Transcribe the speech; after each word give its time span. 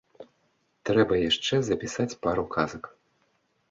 Трэба 0.91 1.21
яшчэ 1.29 1.55
запісаць 1.71 2.11
пару 2.27 2.51
казак. 2.59 2.95